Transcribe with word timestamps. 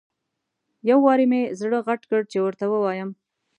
یو 0.89 0.99
وارې 1.05 1.25
مې 1.31 1.41
زړه 1.59 1.79
غټ 1.87 2.01
کړ 2.09 2.21
چې 2.31 2.37
ورته 2.41 2.65
ووایم. 2.69 3.09